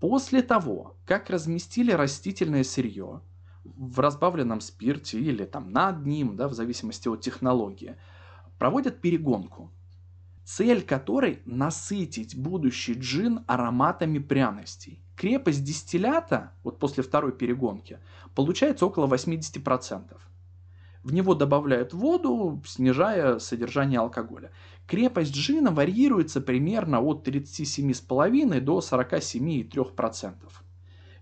После 0.00 0.40
того, 0.42 0.96
как 1.04 1.28
разместили 1.28 1.92
растительное 1.92 2.64
сырье 2.64 3.20
в 3.64 4.00
разбавленном 4.00 4.62
спирте 4.62 5.20
или 5.20 5.44
там 5.44 5.70
над 5.70 6.06
ним, 6.06 6.36
да, 6.36 6.48
в 6.48 6.54
зависимости 6.54 7.06
от 7.08 7.20
технологии, 7.20 7.96
проводят 8.58 9.02
перегонку, 9.02 9.70
цель 10.42 10.82
которой 10.82 11.42
насытить 11.44 12.34
будущий 12.34 12.94
джин 12.94 13.44
ароматами 13.46 14.18
пряностей. 14.18 15.04
Крепость 15.16 15.64
дистиллята, 15.64 16.54
вот 16.64 16.78
после 16.78 17.02
второй 17.02 17.32
перегонки, 17.32 17.98
получается 18.34 18.86
около 18.86 19.06
80%. 19.06 20.16
В 21.02 21.12
него 21.12 21.34
добавляют 21.34 21.92
воду, 21.92 22.62
снижая 22.64 23.38
содержание 23.40 23.98
алкоголя. 23.98 24.52
Крепость 24.86 25.34
джина 25.34 25.72
варьируется 25.72 26.40
примерно 26.40 27.00
от 27.00 27.26
37,5 27.26 28.60
до 28.60 28.78
47,3%. 28.78 30.34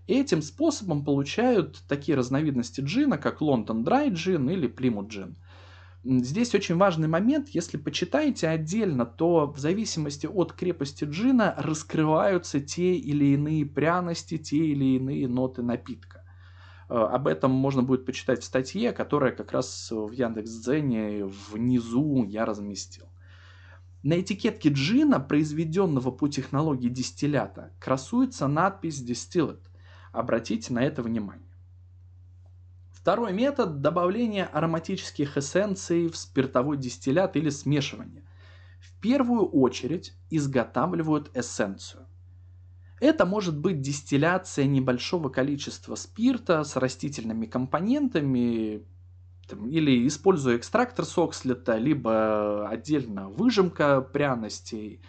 Этим 0.07 0.41
способом 0.41 1.03
получают 1.03 1.83
такие 1.87 2.15
разновидности 2.15 2.81
джина, 2.81 3.17
как 3.17 3.41
London 3.41 3.83
Dry 3.83 4.11
Gin 4.11 4.51
или 4.51 4.69
Plymouth 4.69 5.09
Gin. 5.09 5.35
Здесь 6.03 6.53
очень 6.55 6.77
важный 6.77 7.07
момент, 7.07 7.49
если 7.49 7.77
почитаете 7.77 8.47
отдельно, 8.47 9.05
то 9.05 9.45
в 9.45 9.59
зависимости 9.59 10.25
от 10.25 10.53
крепости 10.53 11.05
джина 11.05 11.53
раскрываются 11.57 12.59
те 12.59 12.95
или 12.95 13.33
иные 13.33 13.65
пряности, 13.67 14.37
те 14.37 14.57
или 14.57 14.97
иные 14.97 15.27
ноты 15.27 15.61
напитка. 15.61 16.20
Э, 16.91 17.07
об 17.09 17.27
этом 17.27 17.51
можно 17.51 17.83
будет 17.83 18.05
почитать 18.05 18.41
в 18.41 18.43
статье, 18.43 18.91
которая 18.91 19.31
как 19.31 19.53
раз 19.53 19.91
в 19.91 20.11
Яндекс.Дзене 20.11 21.25
внизу 21.25 22.25
я 22.25 22.45
разместил. 22.45 23.05
На 24.03 24.19
этикетке 24.19 24.69
джина, 24.69 25.21
произведенного 25.21 26.11
по 26.11 26.27
технологии 26.27 26.89
дистиллята, 26.89 27.71
красуется 27.79 28.47
надпись 28.47 29.01
Distilled. 29.01 29.61
Обратите 30.11 30.73
на 30.73 30.83
это 30.83 31.01
внимание. 31.01 31.47
Второй 32.91 33.31
метод– 33.31 33.79
добавление 33.81 34.45
ароматических 34.45 35.37
эссенций 35.37 36.09
в 36.09 36.17
спиртовой 36.17 36.77
дистиллят 36.77 37.37
или 37.37 37.49
смешивание. 37.49 38.23
В 38.79 38.99
первую 38.99 39.45
очередь 39.45 40.13
изготавливают 40.29 41.31
эссенцию. 41.35 42.05
Это 43.01 43.25
может 43.25 43.57
быть 43.57 43.81
дистилляция 43.81 44.65
небольшого 44.65 45.29
количества 45.29 45.95
спирта 45.95 46.63
с 46.63 46.75
растительными 46.75 47.47
компонентами, 47.47 48.85
там, 49.49 49.67
или 49.67 50.07
используя 50.07 50.57
экстрактор 50.57 51.03
сокслета, 51.03 51.77
либо 51.77 52.69
отдельно 52.69 53.27
выжимка 53.27 54.01
пряностей. 54.01 55.01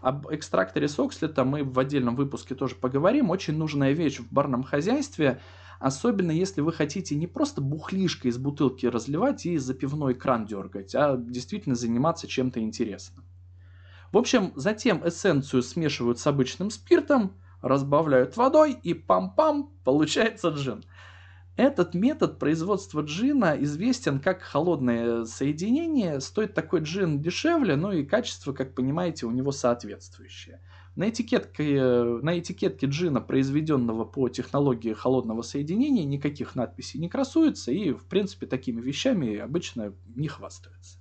Об 0.00 0.28
экстракторе 0.32 0.86
сокслета 0.86 1.42
мы 1.42 1.64
в 1.64 1.76
отдельном 1.76 2.14
выпуске 2.14 2.54
тоже 2.54 2.76
поговорим. 2.76 3.30
Очень 3.30 3.56
нужная 3.56 3.94
вещь 3.94 4.20
в 4.20 4.32
барном 4.32 4.62
хозяйстве, 4.62 5.40
особенно 5.80 6.30
если 6.30 6.60
вы 6.60 6.72
хотите 6.72 7.16
не 7.16 7.26
просто 7.26 7.60
бухлишко 7.60 8.28
из 8.28 8.38
бутылки 8.38 8.86
разливать 8.86 9.44
и 9.44 9.58
за 9.58 9.74
пивной 9.74 10.14
кран 10.14 10.46
дергать, 10.46 10.94
а 10.94 11.16
действительно 11.16 11.74
заниматься 11.74 12.28
чем-то 12.28 12.60
интересным. 12.60 13.24
В 14.12 14.18
общем, 14.18 14.52
затем 14.56 15.06
эссенцию 15.06 15.62
смешивают 15.62 16.18
с 16.18 16.26
обычным 16.26 16.70
спиртом, 16.70 17.36
разбавляют 17.62 18.36
водой 18.36 18.72
и 18.72 18.92
пам-пам, 18.92 19.70
получается 19.84 20.48
джин. 20.48 20.84
Этот 21.56 21.94
метод 21.94 22.38
производства 22.38 23.02
джина 23.02 23.54
известен 23.60 24.18
как 24.18 24.40
холодное 24.40 25.26
соединение. 25.26 26.20
Стоит 26.20 26.54
такой 26.54 26.80
джин 26.80 27.20
дешевле, 27.20 27.76
ну 27.76 27.92
и 27.92 28.04
качество, 28.04 28.52
как 28.52 28.74
понимаете, 28.74 29.26
у 29.26 29.30
него 29.30 29.52
соответствующее. 29.52 30.60
На 30.96 31.10
этикетке, 31.10 31.82
на 32.22 32.38
этикетке 32.38 32.86
джина, 32.86 33.20
произведенного 33.20 34.04
по 34.04 34.28
технологии 34.28 34.92
холодного 34.92 35.42
соединения, 35.42 36.04
никаких 36.04 36.54
надписей 36.54 36.98
не 36.98 37.08
красуется 37.08 37.72
и, 37.72 37.92
в 37.92 38.06
принципе, 38.06 38.46
такими 38.46 38.80
вещами 38.80 39.36
обычно 39.36 39.92
не 40.16 40.28
хвастаются. 40.28 40.99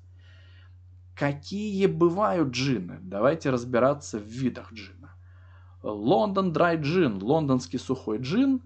Какие 1.20 1.88
бывают 1.88 2.52
джины? 2.52 3.00
Давайте 3.02 3.50
разбираться 3.50 4.18
в 4.18 4.24
видах 4.24 4.72
джина. 4.72 5.18
Лондон 5.84 6.54
Dry 6.54 6.80
Gin, 6.82 7.22
лондонский 7.22 7.78
сухой 7.78 8.20
джин, 8.20 8.62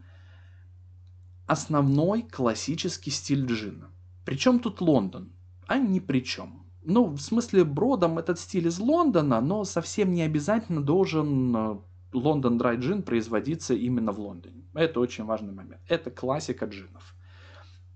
основной 1.47 2.21
классический 2.21 3.09
стиль 3.09 3.47
джина. 3.47 3.89
Причем 4.23 4.59
тут 4.59 4.81
Лондон? 4.81 5.31
А 5.65 5.79
ни 5.79 5.99
при 5.99 6.23
чем. 6.23 6.67
Ну, 6.83 7.07
в 7.07 7.19
смысле, 7.21 7.63
бродом 7.63 8.19
этот 8.19 8.37
стиль 8.37 8.67
из 8.67 8.77
Лондона, 8.77 9.41
но 9.41 9.63
совсем 9.63 10.13
не 10.13 10.21
обязательно 10.21 10.83
должен 10.83 11.81
Лондон 12.13 12.59
Dry 12.59 12.77
Gin 12.77 13.01
производиться 13.01 13.73
именно 13.73 14.11
в 14.11 14.19
Лондоне. 14.19 14.63
Это 14.75 14.99
очень 14.99 15.23
важный 15.23 15.53
момент. 15.53 15.81
Это 15.87 16.11
классика 16.11 16.67
джинов. 16.67 17.15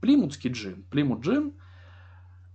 Плимутский 0.01 0.49
джин. 0.49 0.81
Плимут 0.89 1.19
джин 1.19 1.53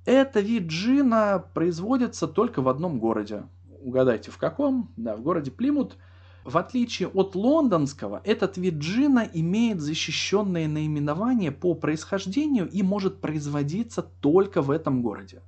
это 0.05 0.41
вид 0.41 0.69
джина 0.69 1.45
производится 1.55 2.27
только 2.27 2.63
в 2.63 2.69
одном 2.69 2.99
городе. 2.99 3.45
Угадайте, 3.83 4.31
в 4.31 4.39
каком? 4.39 4.91
Да, 4.97 5.17
в 5.17 5.23
городе 5.23 5.51
Плимут. 5.51 5.97
В 6.45 6.59
отличие 6.59 7.09
от 7.09 7.37
лондонского, 7.37 8.21
этот 8.25 8.57
вид 8.57 8.75
джина 8.75 9.29
имеет 9.33 9.81
защищенное 9.81 10.67
наименование 10.67 11.53
по 11.53 11.75
происхождению 11.75 12.69
и 12.69 12.83
может 12.83 13.21
производиться 13.21 14.03
только 14.03 14.61
в 14.61 14.73
этом 14.73 15.03
городе. 15.03 15.43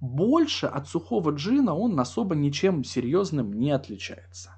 Больше 0.00 0.66
от 0.66 0.86
сухого 0.86 1.30
джина 1.30 1.74
он 1.74 1.98
особо 1.98 2.34
ничем 2.34 2.84
серьезным 2.84 3.54
не 3.54 3.70
отличается. 3.70 4.50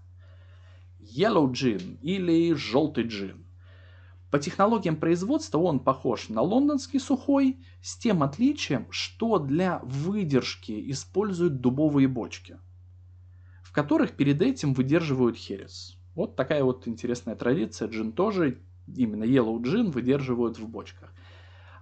Yellow 0.98 1.50
джин 1.50 1.98
или 2.02 2.52
желтый 2.52 3.04
джин. 3.04 3.46
По 4.30 4.38
технологиям 4.38 4.94
производства 4.96 5.58
он 5.58 5.80
похож 5.80 6.28
на 6.28 6.40
лондонский 6.40 7.00
сухой, 7.00 7.58
с 7.82 7.96
тем 7.96 8.22
отличием, 8.22 8.86
что 8.90 9.38
для 9.38 9.80
выдержки 9.82 10.90
используют 10.90 11.60
дубовые 11.60 12.06
бочки, 12.06 12.58
в 13.62 13.72
которых 13.72 14.12
перед 14.12 14.40
этим 14.40 14.72
выдерживают 14.72 15.36
херес. 15.36 15.96
Вот 16.14 16.36
такая 16.36 16.62
вот 16.62 16.86
интересная 16.86 17.34
традиция. 17.34 17.88
Джин 17.88 18.12
тоже, 18.12 18.60
именно 18.86 19.24
Yellow 19.24 19.60
Gin 19.62 19.90
выдерживают 19.90 20.58
в 20.58 20.68
бочках. 20.68 21.12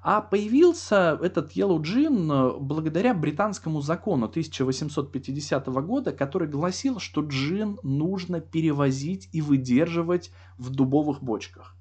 А 0.01 0.23
появился 0.23 1.19
этот 1.21 1.55
Yellow 1.55 1.83
Gin 1.83 2.59
благодаря 2.61 3.13
британскому 3.13 3.83
закону 3.83 4.27
1850 4.27 5.67
года, 5.67 6.13
который 6.13 6.49
гласил, 6.49 6.99
что 6.99 7.21
джин 7.21 7.79
нужно 7.83 8.41
перевозить 8.41 9.29
и 9.33 9.43
выдерживать 9.43 10.31
в 10.57 10.71
дубовых 10.71 11.23
бочках. 11.23 11.78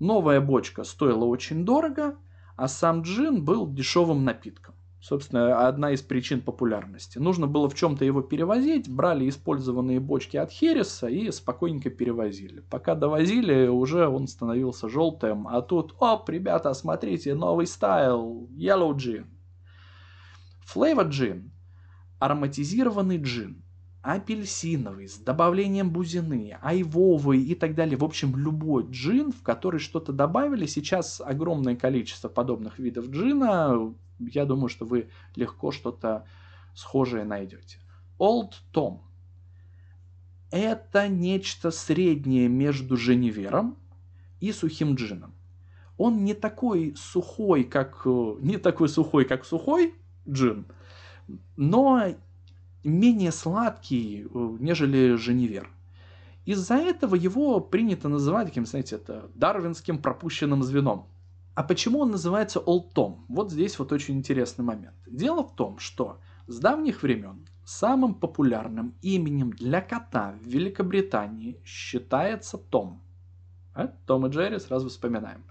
Новая 0.00 0.40
бочка 0.40 0.82
стоила 0.82 1.26
очень 1.26 1.66
дорого, 1.66 2.16
а 2.56 2.68
сам 2.68 3.02
джин 3.02 3.44
был 3.44 3.70
дешевым 3.70 4.24
напитком. 4.24 4.74
Собственно, 5.02 5.68
одна 5.68 5.92
из 5.92 6.00
причин 6.00 6.40
популярности. 6.40 7.18
Нужно 7.18 7.46
было 7.46 7.68
в 7.68 7.74
чем-то 7.74 8.04
его 8.04 8.22
перевозить, 8.22 8.88
брали 8.88 9.28
использованные 9.28 10.00
бочки 10.00 10.38
от 10.38 10.50
Хереса 10.50 11.06
и 11.06 11.30
спокойненько 11.30 11.90
перевозили. 11.90 12.60
Пока 12.70 12.94
довозили, 12.94 13.66
уже 13.66 14.08
он 14.08 14.26
становился 14.26 14.88
желтым, 14.88 15.46
а 15.46 15.60
тут, 15.60 15.94
оп, 15.98 16.28
ребята, 16.30 16.72
смотрите, 16.72 17.34
новый 17.34 17.66
стайл, 17.66 18.48
Yellow 18.52 18.94
Gin. 18.94 19.26
Flavor 20.74 21.10
Gin– 21.10 21.50
ароматизированный 22.18 23.18
джин. 23.18 23.62
Апельсиновый, 24.02 25.08
с 25.08 25.18
добавлением 25.18 25.90
бузины, 25.90 26.56
айвовый 26.62 27.42
и 27.42 27.54
так 27.54 27.74
далее. 27.74 27.96
В 27.96 28.04
общем, 28.04 28.36
любой 28.36 28.86
джин, 28.90 29.32
в 29.32 29.42
который 29.42 29.80
что-то 29.80 30.12
добавили. 30.12 30.66
Сейчас 30.66 31.20
огромное 31.20 31.76
количество 31.76 32.28
подобных 32.28 32.78
видов 32.78 33.10
джина. 33.10 33.94
Я 34.18 34.46
думаю, 34.46 34.68
что 34.68 34.86
вы 34.86 35.10
легко 35.36 35.70
что-то 35.70 36.24
схожее 36.74 37.24
найдете. 37.24 37.78
Old 38.18 38.52
Tom. 38.72 39.00
Это 40.50 41.08
нечто 41.08 41.70
среднее 41.70 42.48
между 42.48 42.96
женевером 42.96 43.76
и 44.40 44.52
сухим 44.52 44.94
джином. 44.94 45.34
Он 45.96 46.24
не 46.24 46.32
такой 46.32 46.94
сухой, 46.96 47.64
как 47.64 48.06
не 48.06 48.56
такой 48.56 48.88
сухой, 48.88 49.26
как 49.26 49.44
сухой 49.44 49.94
джин, 50.26 50.66
но 51.56 52.14
менее 52.84 53.32
сладкий, 53.32 54.24
э, 54.24 54.56
нежели 54.60 55.14
Женевер. 55.14 55.70
Из-за 56.46 56.76
этого 56.76 57.14
его 57.14 57.60
принято 57.60 58.08
называть 58.08 58.48
таким, 58.48 58.66
знаете, 58.66 58.96
это 58.96 59.30
дарвинским 59.34 59.98
пропущенным 59.98 60.62
звеном. 60.62 61.06
А 61.54 61.62
почему 61.62 62.00
он 62.00 62.10
называется 62.10 62.60
Old 62.60 62.92
Tom? 62.94 63.18
Вот 63.28 63.50
здесь 63.50 63.78
вот 63.78 63.92
очень 63.92 64.16
интересный 64.16 64.64
момент. 64.64 64.96
Дело 65.06 65.42
в 65.42 65.54
том, 65.54 65.78
что 65.78 66.18
с 66.46 66.58
давних 66.58 67.02
времен 67.02 67.46
самым 67.64 68.14
популярным 68.14 68.94
именем 69.02 69.52
для 69.52 69.80
кота 69.80 70.34
в 70.42 70.46
Великобритании 70.46 71.60
считается 71.64 72.58
Том. 72.58 73.02
А? 73.74 73.88
Том 74.06 74.26
и 74.26 74.30
Джерри 74.30 74.58
сразу 74.58 74.88
вспоминаем. 74.88 75.44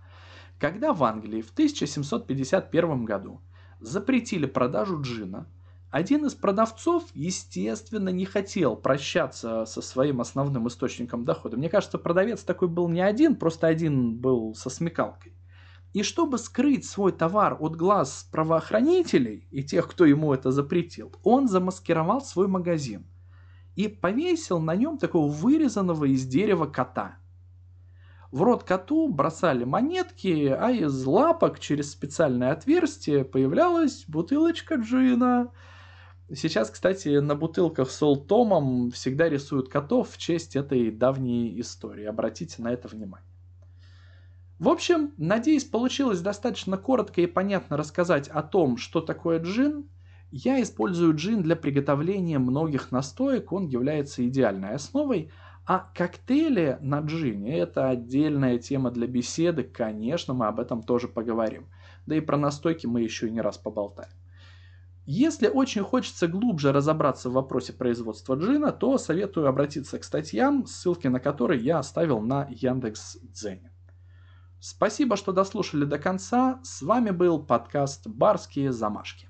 Когда 0.59 0.91
в 0.91 1.03
Англии 1.03 1.41
в 1.41 1.51
1751 1.51 3.05
году 3.05 3.39
запретили 3.79 4.45
продажу 4.45 5.01
джина, 5.01 5.47
один 5.91 6.25
из 6.25 6.35
продавцов, 6.35 7.05
естественно, 7.15 8.09
не 8.09 8.25
хотел 8.25 8.75
прощаться 8.75 9.65
со 9.65 9.81
своим 9.81 10.21
основным 10.21 10.67
источником 10.67 11.25
дохода. 11.25 11.57
Мне 11.57 11.67
кажется, 11.67 11.97
продавец 11.97 12.43
такой 12.43 12.67
был 12.67 12.87
не 12.89 13.01
один, 13.01 13.35
просто 13.35 13.65
один 13.65 14.15
был 14.15 14.53
со 14.53 14.69
смекалкой. 14.69 15.33
И 15.93 16.03
чтобы 16.03 16.37
скрыть 16.37 16.85
свой 16.85 17.11
товар 17.11 17.57
от 17.59 17.75
глаз 17.75 18.27
правоохранителей 18.31 19.47
и 19.49 19.63
тех, 19.63 19.87
кто 19.89 20.05
ему 20.05 20.31
это 20.31 20.51
запретил, 20.51 21.11
он 21.23 21.47
замаскировал 21.47 22.21
свой 22.21 22.47
магазин 22.47 23.07
и 23.75 23.87
повесил 23.87 24.59
на 24.59 24.75
нем 24.75 24.99
такого 24.99 25.31
вырезанного 25.31 26.05
из 26.05 26.27
дерева 26.27 26.67
кота. 26.67 27.17
В 28.29 28.43
рот 28.43 28.63
коту 28.63 29.07
бросали 29.07 29.63
монетки, 29.63 30.55
а 30.55 30.69
из 30.69 31.03
лапок 31.07 31.59
через 31.59 31.91
специальное 31.91 32.51
отверстие 32.51 33.25
появлялась 33.25 34.03
бутылочка 34.07 34.75
джина– 34.75 35.49
Сейчас, 36.35 36.69
кстати, 36.69 37.19
на 37.19 37.35
бутылках 37.35 37.89
с 37.89 38.03
Олтомом 38.03 38.91
всегда 38.91 39.29
рисуют 39.29 39.69
котов 39.69 40.11
в 40.11 40.17
честь 40.17 40.55
этой 40.55 40.91
давней 40.91 41.59
истории. 41.59 42.05
Обратите 42.05 42.61
на 42.61 42.71
это 42.71 42.87
внимание. 42.87 43.27
В 44.59 44.69
общем, 44.69 45.13
надеюсь, 45.17 45.63
получилось 45.63 46.19
достаточно 46.21 46.77
коротко 46.77 47.21
и 47.21 47.27
понятно 47.27 47.77
рассказать 47.77 48.27
о 48.27 48.43
том, 48.43 48.77
что 48.77 49.01
такое 49.01 49.39
джин. 49.39 49.89
Я 50.31 50.61
использую 50.61 51.15
джин 51.15 51.41
для 51.41 51.55
приготовления 51.55 52.37
многих 52.37 52.91
настоек, 52.91 53.51
он 53.51 53.65
является 53.65 54.27
идеальной 54.27 54.75
основой. 54.75 55.31
А 55.65 55.89
коктейли 55.95 56.77
на 56.81 56.99
джине– 56.99 57.57
это 57.59 57.89
отдельная 57.89 58.59
тема 58.59 58.91
для 58.91 59.07
беседы, 59.07 59.63
конечно, 59.63 60.33
мы 60.33 60.47
об 60.47 60.59
этом 60.59 60.83
тоже 60.83 61.07
поговорим. 61.07 61.67
Да 62.05 62.15
и 62.15 62.21
про 62.21 62.37
настойки 62.37 62.85
мы 62.85 63.01
еще 63.01 63.29
не 63.29 63.41
раз 63.41 63.57
поболтаем. 63.57 64.09
Если 65.05 65.47
очень 65.47 65.83
хочется 65.83 66.27
глубже 66.27 66.71
разобраться 66.71 67.29
в 67.29 67.33
вопросе 67.33 67.73
производства 67.73 68.35
джина, 68.35 68.71
то 68.71 68.97
советую 68.97 69.47
обратиться 69.47 69.97
к 69.97 70.03
статьям, 70.03 70.65
ссылки 70.67 71.07
на 71.07 71.19
которые 71.19 71.61
я 71.61 71.79
оставил 71.79 72.21
на 72.21 72.47
Яндекс.Дзене. 72.49 73.71
Спасибо, 74.59 75.15
что 75.15 75.31
дослушали 75.31 75.85
до 75.85 75.97
конца. 75.97 76.59
С 76.63 76.81
вами 76.81 77.11
был 77.11 77.41
подкаст 77.41 78.07
«Барские 78.07 78.73
замашки». 78.73 79.28